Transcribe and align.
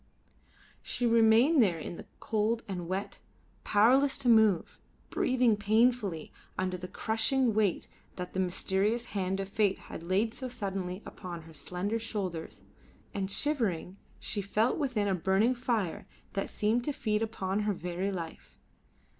She 0.81 1.05
remained 1.05 1.61
there 1.61 1.77
in 1.77 1.97
the 1.97 2.07
cold 2.19 2.63
and 2.67 2.87
wet, 2.87 3.19
powerless 3.63 4.17
to 4.17 4.29
move, 4.29 4.79
breathing 5.11 5.55
painfully 5.55 6.33
under 6.57 6.75
the 6.75 6.87
crushing 6.87 7.53
weight 7.53 7.87
that 8.15 8.33
the 8.33 8.39
mysterious 8.39 9.05
hand 9.13 9.39
of 9.39 9.47
Fate 9.47 9.77
had 9.93 10.01
laid 10.01 10.33
so 10.33 10.47
suddenly 10.47 11.03
upon 11.05 11.43
her 11.43 11.53
slender 11.53 11.99
shoulders, 11.99 12.63
and 13.13 13.29
shivering, 13.29 13.97
she 14.19 14.41
felt 14.41 14.79
within 14.79 15.07
a 15.07 15.13
burning 15.13 15.53
fire, 15.53 16.07
that 16.33 16.49
seemed 16.49 16.83
to 16.85 16.93
feed 16.93 17.21
upon 17.21 17.59
her 17.59 17.73
very 17.75 18.11
life. 18.11 18.57